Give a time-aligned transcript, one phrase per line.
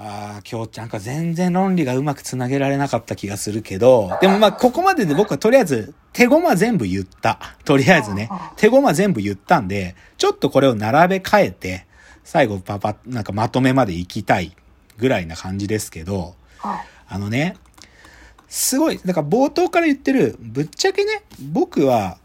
[0.00, 7.40] ああ、今日なんか全然論理がうまくつなげられなかった気がするけど、でもまあここまでで僕はとりあえず手駒全部言った。
[7.64, 11.86] とりあえずね、手駒全部言ったんで、ちょっとこれを並べ替えて、
[12.22, 14.54] 最後パパ、なんかまとめまで行きたい
[14.98, 16.78] ぐらいな感じですけど、はい。
[17.08, 17.56] あのね、
[18.48, 22.18] すごい、だから冒頭から言ってる、ぶっちゃけね、僕は、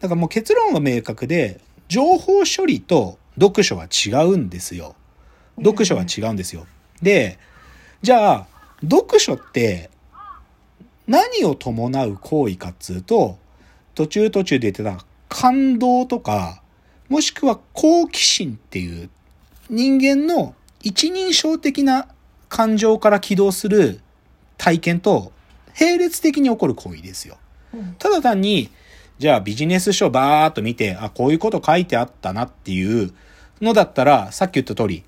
[0.00, 4.94] だからもう結論が明確で、情報処理と読書は違うんですよ。
[5.62, 6.66] 読書は違うんですよ。
[7.02, 7.38] で、
[8.02, 8.46] じゃあ、
[8.82, 9.90] 読書って
[11.06, 13.38] 何を伴う行為かっつうと、
[13.94, 16.62] 途中途中で言ってた感動とか、
[17.08, 19.10] もしくは好奇心っていう
[19.70, 22.08] 人間の一人称的な
[22.48, 24.00] 感情から起動する
[24.56, 25.32] 体験と
[25.80, 27.38] 並列的に起こる行為ですよ。
[27.74, 28.70] うんただ単に、
[29.18, 33.12] じゃあビジネス書バーっと見て、あ、こういうこと書いてあったなっていう
[33.60, 35.04] のだったら、さっき言った通り、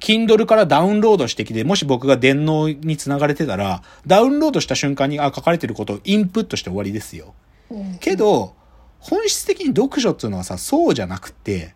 [0.00, 7.34] Kindle からダウンロードしてきて、もし僕が電脳につながれてたら、ダウンロードした瞬間に、あ、書かれてることをインプットして終わりですよ。
[7.70, 8.54] うんけど、
[9.00, 11.74] 本質的に読書っていうのはさ、そうじゃなくて、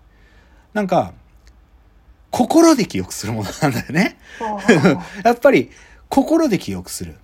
[0.72, 1.14] なんか、
[2.30, 4.18] 心で記憶するものなんだよね。
[5.24, 5.70] やっぱり
[6.08, 7.16] 心で記憶する。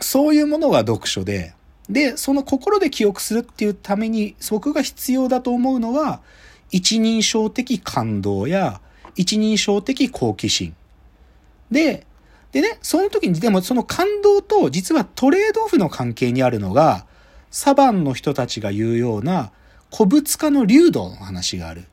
[0.00, 1.54] そういうものが読書で、
[1.88, 6.20] で、その心で記憶するっていうために僕が必要だと思うのは、
[6.70, 8.80] 一人称的感動や
[9.16, 10.74] 一人称的好奇心。
[11.70, 12.06] で、
[12.52, 17.06] でね、その時に、でもその感動と実はトレードオフの関係にあるのが、
[17.50, 19.50] サバンの人たちが言うような
[19.94, 21.84] 古物化の流動の話がある。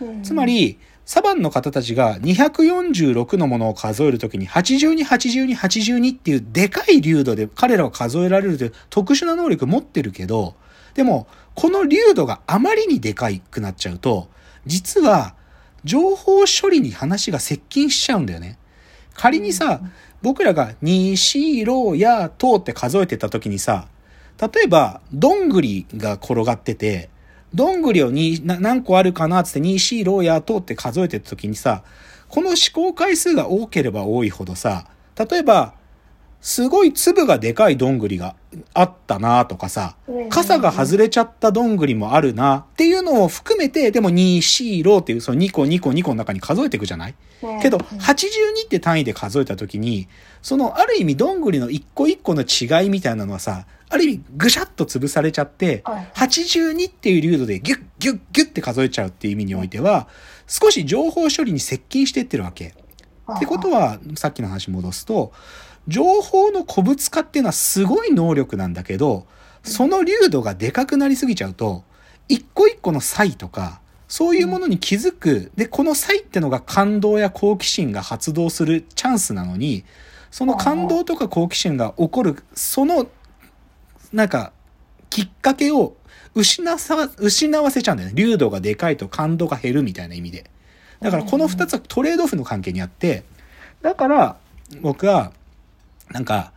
[0.00, 10.54] うんつま、り、サバンの方たちが246のものを数えるときに82、82、82っていうでかい流度で彼らは数えられるという特殊な能力持ってるけど、
[10.94, 14.28] でも、この流度があまりにでかいくなっちゃうと、
[14.66, 15.34] 実は、
[15.84, 18.58] 情報処理に話が接近しちゃうんだよね。
[19.14, 19.80] 仮にさ、
[20.22, 23.88] 僕らが、にしろやとって数えてた時にさ、
[24.40, 27.10] 例えば、どんぐりが転がってて、
[27.54, 31.82] どんぐりをにな何個あるかなっつって、にしろやとって数えてた時にさ、
[32.28, 34.86] この思考回数が多ければ多いほどさ、
[35.16, 35.74] 例えば、
[36.42, 38.34] すごい粒がでかいどんぐりが
[38.74, 39.94] あったなとかさ、
[40.28, 47.14] 傘が外れちゃったどんぐりもあるなっていうのを含めて、でも2、4、ロっていうその2個2個2個の中に数えていくじゃない？
[47.62, 50.08] けど、82って単位で数えたときに、
[50.42, 56.10] そのある意味どんぐりの一個一個の違いみたいなのはさ、ある意味ぐしゃっと潰されちゃって、はい。
[56.14, 60.08] 82っていう流度でギュッギュッギュッって数えちゃうっていう意味においては、
[60.48, 62.74] 少し情報処理に接近していってるわけ。
[63.32, 65.32] ってことは、さっきの話戻すと、
[65.88, 69.26] 情報の古物化っていうのはすごい能力なんだけど、
[69.62, 71.84] その流度がでかくなりすぎちゃうと、
[72.28, 75.50] 一個一個の差異とか、そういうものに気づく。
[75.56, 79.84] で、この差異ってのが感動や好奇心が発動するチャンスなのに、
[80.30, 83.06] その感動とか好奇心が起こる、その、
[84.12, 84.52] なんか、
[85.10, 85.96] きっかけを
[86.34, 86.78] 失わ、
[87.18, 88.14] 失わせちゃうんだよね。
[88.14, 90.50] 流度がでかいと感動が減るみたいな意味で。
[91.00, 93.24] だからこの二つはトレードオフの関係にあって、
[93.82, 94.36] だから
[94.80, 95.32] 僕は、
[96.10, 96.52] なんか、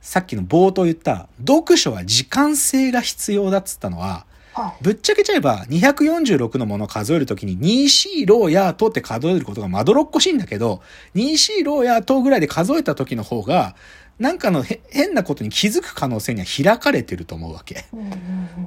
[0.00, 4.84] さっきの冒頭言った、読書は時間性が必要だっつったのは、はい。
[4.84, 10.82] ぶっちゃけちゃえば246のものを数えるときに2、4、ローやとって数えることがまどろっこしいんだけど、
[11.14, 13.76] 2、4、ローやとぐらいで数えた時の方が、
[14.18, 17.86] なんかのへ変なことに気づく可能性には開かれてると思うわけ。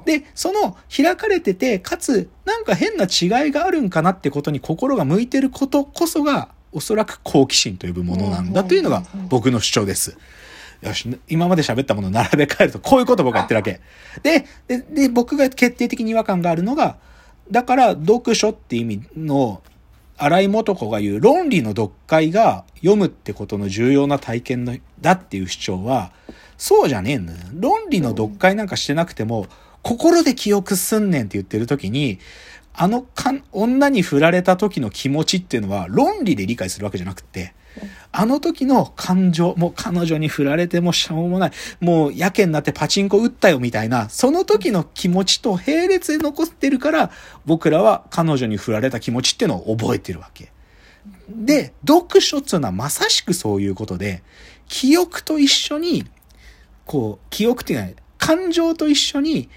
[0.04, 10.18] で、その開かれてて、かつ、なんか変な違いがあるんかなってことに心が向いてることこそが、おそらく好奇心と呼ぶものなんだというのが僕の主張です。
[10.82, 13.80] よし、今まで喋ったものを並べ替えると、こういうことを僕は言ってるわけ。
[14.22, 16.98] で、で、で、僕が決定的に違和感があるのが、
[17.50, 19.62] だから読書って意味の、
[20.16, 26.12] 荒井素子が言う論理の読解が読むってことの重要な体験のだっていう主張は、
[26.56, 27.38] そうじゃねえんだよ。
[27.52, 29.46] 論理の読解なんかしてなくても、
[29.82, 32.18] 心で記憶すんねんって言ってる時に、
[32.72, 37.54] あのか女に振られた時の気持ちっていうのは論理で理解するわけじゃなくて、
[38.12, 41.50] あの時の感情、もう彼女に振られてもしょうもない、
[41.80, 47.10] もうやけになってパチンコ打ったよみたいな、その時の気持ちと並列で残ってるから、
[47.44, 50.52] 僕らは彼女に振られた気持ちっていうのを覚えてるわけ。
[51.28, 54.22] で、読書っていうのはまさしくそういうことで、
[54.68, 56.04] 記憶と一緒に、
[56.86, 59.48] こう、記憶っていうのは、感情と一緒に、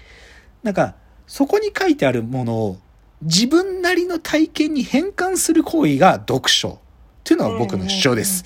[0.62, 0.94] なんか、
[1.26, 2.78] そこに書いてあるものを
[3.22, 6.80] 自分なりの体験に変換する行為が読書。
[7.28, 8.42] っていうのが僕の主張です。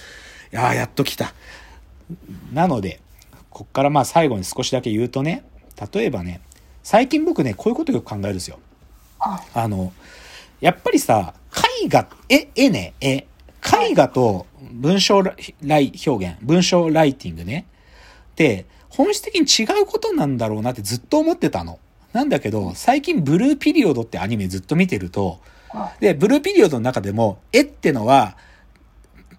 [0.52, 1.34] いやーやっと来た。
[2.52, 3.00] なので、
[3.48, 5.44] こっからまあ最後に少しだけ言うとね、
[5.92, 6.40] 例えばね、
[6.82, 8.58] 最近僕ね、こういうことよく考えるんですよ。
[9.20, 9.40] はい。
[9.54, 9.92] あの、
[10.60, 11.34] やっぱりさ、
[11.84, 13.28] 絵画、絵、絵ね、絵。
[13.88, 15.32] 絵画と文章ラ
[15.78, 17.66] イ表現、文章ライティングね。
[18.32, 21.78] って、本質的に違うことなんだろうなってずっと思ってたの。
[22.12, 25.38] なんだけど、最近ブルーピリオドってアニメずっと見てると、
[26.00, 28.36] で、ブルーピリオドの中でも、絵ってのは、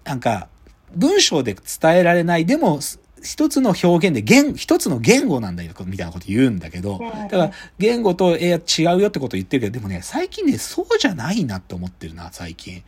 [0.04, 0.48] なんか、
[0.94, 2.80] 文章で伝えられない、でも、
[3.22, 12.82] 一つの表現で言、一つの言語なんだよ、みたいなこと言うんだけど、だから、言語と絵は違うよってこと言ってるけど、でもね、最近ね、そうじゃないなって思ってるな、最近。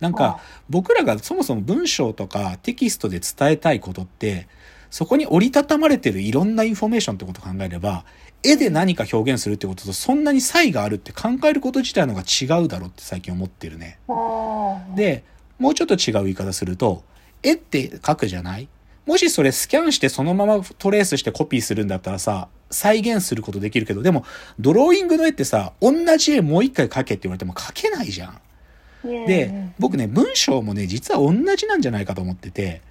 [0.00, 4.46] なんか、僕らがそもそも文章とかテキストで伝えたいことって、
[4.90, 8.04] そこに折りたたまれてるいろんなインフォメーションってことを考えれば、
[8.42, 13.98] 絵で何か表現するってこととそんなに差異があるって考えること自体のが違うだろうって最近思ってるね。
[14.94, 15.24] で、
[15.58, 17.02] もうちょっと違う言い方すると、
[17.42, 18.68] 絵って描くじゃない？
[19.06, 24.24] もしそれスキャンしてそのままトレースしてコピーするんだったらさ、再現することできるけど、でも、
[24.60, 28.40] ドローイングの絵ってさ、同じ絵もう一回描けって言われても描けないじゃん。
[29.26, 32.82] で、僕ね、文章もね、実は同じなんじゃないかと思ってて、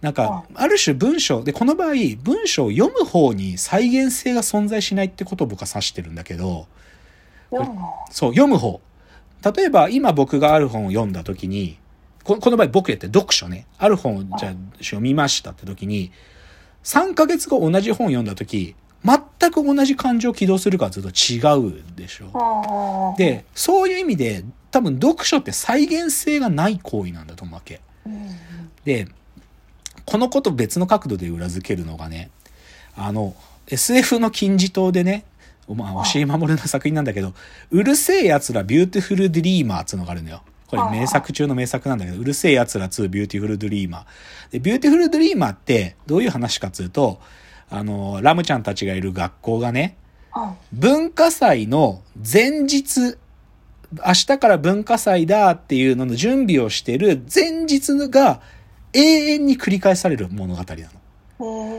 [0.00, 0.66] なんか、あ。
[0.66, 1.90] る種文章、で、この場合、
[2.22, 6.66] 文章を読む方に再現性が存在しないってことを僕は指してるんだけど、
[8.10, 8.80] そう、読む方。
[9.54, 11.78] 例えば、今僕がある本を読んだ時に、
[12.24, 13.66] ここの場合僕やって読書ね。
[13.78, 16.12] ある本をじゃあ読みましたって時に、
[16.84, 18.74] 3ヶ月後同じ本読んだ時、
[19.04, 23.14] 全く同じ感情を起動するかずっと違うでしょ。
[23.16, 27.80] で、そういう意味で、多分読書って再現性がない行為なんだと思うわけ。
[28.84, 29.08] で、
[30.04, 32.30] このこと別の角度で裏付けるのがね、
[32.96, 33.34] あの、
[33.66, 35.24] SF の金字塔でね、
[35.68, 37.32] まあ、押井守の作品なんだけど、
[37.70, 40.42] うる星やつらビューティフルドリーマーっていうのがあるのよ。
[40.70, 44.52] これ名作中の名作なんだけど、うる星やつら2ビューティフルドリーマー。
[44.52, 47.20] で、ビューティフルドリーマーってどういう話かっていうと、
[47.68, 49.96] あの、ラムちゃんたちがいる学校がね、
[50.72, 53.16] 文化祭の前日、
[54.06, 58.40] 明日から文化祭だっていうのの準備をしてる前日が
[58.92, 59.00] 永
[59.34, 60.99] 遠に繰り返される物語なの。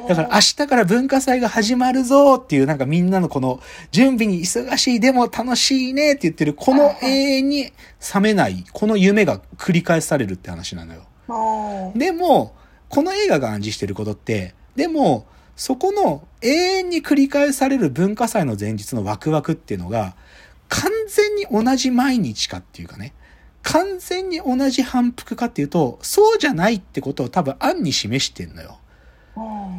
[0.07, 3.59] だから明日から文化祭が始まるぞっていうなんかみんなのこの
[3.91, 7.71] 準備に忙しいでも楽しいねって言ってるこの永遠に
[8.13, 11.05] 冷めないこの夢が繰り返されるって話なのよ。
[11.95, 12.55] でも、
[12.89, 15.25] この映画が暗示してることって、でも、
[15.55, 20.15] そこの永遠に繰り返される文化祭の前日のワクワクっていうのが
[20.69, 23.13] 完全に同じ毎日かっていうかね、
[23.61, 28.79] 完全に同じ反復かっていうと、そうじゃないってことを多分暗に示してんのよ。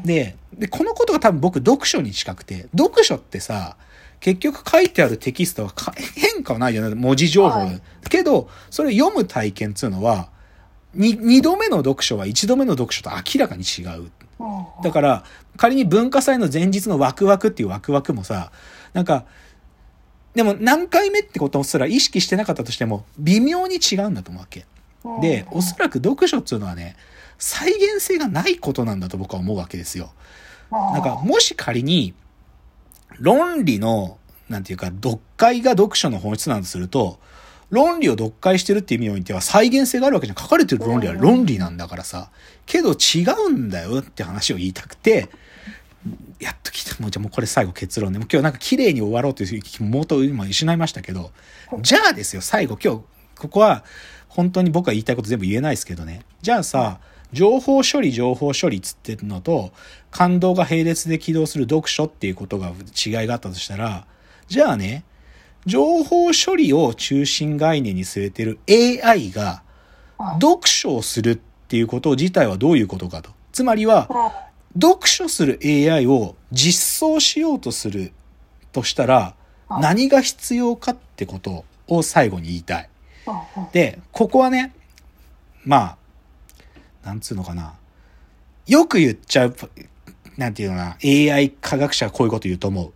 [0.04, 3.76] で、で、このことが多分僕読書に近くて、読書ってさ、
[4.20, 7.80] 結局書いてあるテキストはか変化はないじゃない文字情報、はい。
[8.08, 10.28] けど、それ読む体験っていうのは、
[10.94, 14.10] に二度目の読書は一度目の読書と明らかに違う。
[14.82, 15.24] だから、
[15.56, 18.52] 仮に文化祭の前日のワクワクっていうワクワクもさ、
[18.92, 19.24] なんか、
[20.34, 24.66] でも何回目ってことすら意識してなかったとしても、微妙に違うんだと思うわけ。
[25.20, 26.96] で、おそらく読書っていうのはね、
[27.38, 30.12] 再現性がないことなんだと僕は思うわけですよ。
[30.70, 32.14] なんか、もし仮に、
[33.18, 34.18] 論理の、
[34.48, 37.18] なんていうか、読解が読書の本質なんとすると、
[37.72, 40.38] 論理を読解してるっていう意味においては再現性があるわけじゃん。
[40.38, 42.30] 書かれてる論理は論理なんだからさ。
[42.66, 45.30] けど違うんだよって話を言いたくて、
[46.38, 47.00] やっと来た。
[47.00, 48.18] もうじゃあもうこれ最後結論で。
[48.18, 51.32] もう今日なんか綺麗に終わろうという気もと今失いましたけど、
[51.80, 53.02] じゃあですよ、最後今日、
[53.38, 53.84] ここは
[54.28, 56.26] 本当に僕が言いたいこと全部言えないですけどね。
[56.42, 57.00] じゃあさ、
[57.32, 59.72] 情報処理、情報処理っつってるのと、
[60.10, 64.06] 感動が並列で起動する読書っていうことが違いがあったとしたら、
[64.48, 65.04] じゃあね、
[65.64, 69.62] 情報処理を中心概念に据えてる AI が
[70.40, 73.30] 読書をするっていうこと自体はどういうことかと。
[73.52, 74.08] つまりは、
[74.74, 78.12] 読書する AI を実装しようとする
[78.72, 79.34] としたら、
[79.80, 82.90] 何が必要かってことを最後に言いたい。
[83.72, 84.74] で、ここはね、
[85.64, 85.96] まあ、
[87.04, 87.74] なんつうのかな。
[88.66, 89.56] よく言っちゃう、
[90.36, 92.92] なんていうのかな、AI 科学者がこういうこと言うと思う。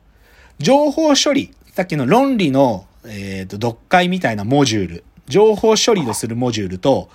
[0.59, 7.09] 情報処理、さっきの論理の、えっ、と、読解みたいなモジュール、情報処理をするモジュールと、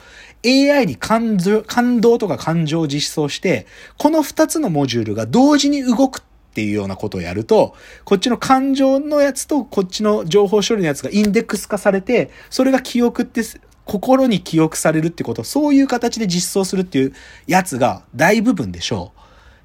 [0.46, 3.68] AI に感、感動とか感情を実装して、
[3.98, 13.42] この二つのモジュールが同時に動くっていうようなことをやると、こっちの感情のやつとこっちの情報処理のやつがインデックス化されて、それが記憶って、
[13.86, 17.14] 心に記憶されるってこと、そういう形で実装するっていう
[17.48, 19.22] やつが大部分でしょう。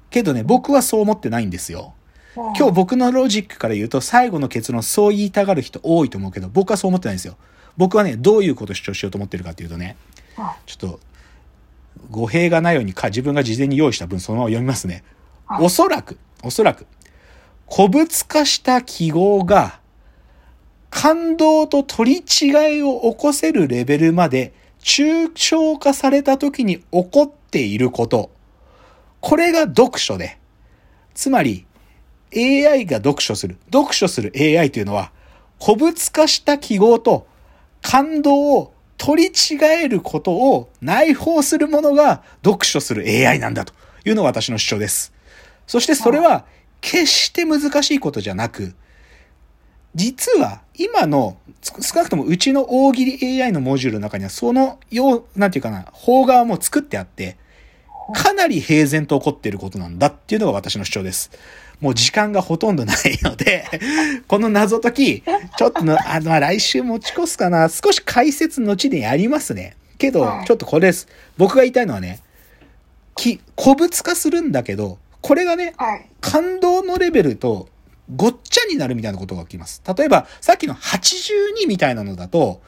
[0.09, 1.93] けどね、僕はそう思ってないんですよ。
[2.35, 7.35] 今日僕のロジックから言うと最後の結論そう言いたがる人多いと思うけど僕はそう思ってないんですよ。
[7.77, 9.97] 僕はね、どういうことを主張しようと思ってるかっていうとね、
[10.65, 10.99] ちょっと
[12.11, 15.03] 語弊がないようにか自分が事前に用意した文そのまま読みますね。
[15.59, 16.85] おそらく、おそらく、
[17.71, 19.79] 古物化した記号が
[20.99, 28.31] 感動と取り違いを起こせるレベルまで抽象化された時に起こっていること。
[29.21, 30.39] これが読書で。
[31.13, 31.67] つまり、
[32.35, 33.57] AI が読書する。
[33.71, 35.11] 読書する AI というのは、
[35.63, 37.27] 古物化した記号と
[37.83, 43.73] 感動を取り違えることを内包するものが読書する AI なんだと
[44.03, 45.13] いうのが私の主張です。
[45.67, 46.45] そしてそれは
[46.81, 48.73] 決して難しいことじゃなく、
[49.97, 57.35] 実は今の少なくともうちの大喜利 AI のモジュールの中にはそのよう、なんていうかな、方側も作ってあって、
[58.13, 61.31] かなり平然と起こっていることなんだっていうのが私の主張です。
[61.81, 63.65] もう時間がほとんどないので
[64.27, 65.23] この謎解き、
[65.57, 67.67] ちょっとの、あの、来週持ち越すかな。
[67.67, 69.75] 少し解説後でやりますね。
[69.97, 71.07] けど、ちょっとこれです。
[71.37, 72.19] 僕が言いたいのはね、
[73.15, 75.73] き、古物化するんだけど、これがね、
[76.21, 77.67] 感動のレベルと
[78.15, 79.81] ごっちゃになるみたいなことが起きます。
[79.97, 82.61] 例えば、さっきの82みたいなのだと、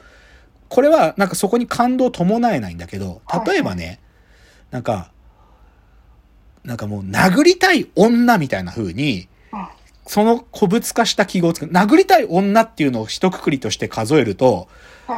[0.68, 4.00] これはなんかそこに感動を伴えないんだけど、例えばね、
[4.70, 5.10] なんか、
[6.64, 9.28] なんかもう殴りたい女みたいな風に、
[10.06, 11.72] その古物化した記号を作る。
[11.72, 14.68] 殴りたい女っていうのを一括りとして数えると、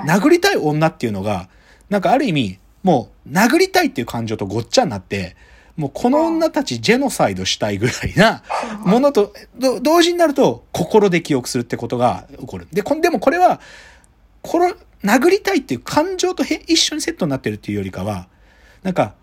[0.06, 1.48] 殴りたい女っていうのが、
[1.90, 5.36] なんかある意味、もう殴りたいっていう感情とごっちゃになって、
[5.82, 8.44] もうこの女たちジェノサイドしたいぐらいな
[8.84, 9.34] ものと、
[9.82, 12.68] 同時になると心で記憶するってことが起こる。
[12.72, 13.60] で、でもこれは、
[14.42, 18.28] この殴りたいっていう感情と一緒にセットになってるっていうよりかは、
[18.84, 19.16] なんか、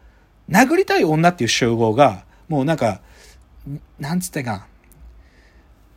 [0.49, 2.99] 殴りたい女っていう集合が、もうなんか、
[3.97, 4.67] なんつってか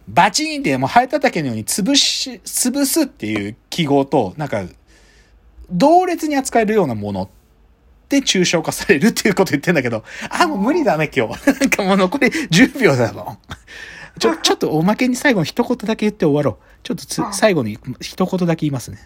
[0.07, 4.63] バチーンってもうハエ叩けのように潰し、潰すっていう記号と、なんか、
[5.73, 7.42] 同列に扱えるようなものって
[8.19, 11.47] 抽象化されるっていうこと言ってんだけど、あ、もう無理だね、今日。
[11.61, 13.39] なんかもう残り10秒だもん。
[14.19, 16.65] ちょ、ちょっとおまけに最後に一言だけ言って終わろう。
[16.83, 18.99] ちょっとつ、最後に一言だけ言いますね。